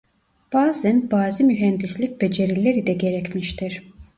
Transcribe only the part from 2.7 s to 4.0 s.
de gerekmiştir.